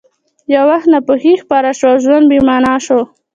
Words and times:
یو 0.53 0.63
وخت 0.71 0.87
ناپوهي 0.93 1.33
خپره 1.43 1.69
شوه 1.79 1.89
او 1.93 1.99
ژوند 2.03 2.25
بې 2.29 2.39
مانا 2.47 2.75
شو 2.85 2.99